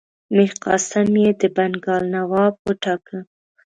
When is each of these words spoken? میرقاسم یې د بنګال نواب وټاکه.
میرقاسم 0.35 1.09
یې 1.23 1.29
د 1.39 1.43
بنګال 1.55 2.03
نواب 2.15 2.53
وټاکه. 2.67 3.19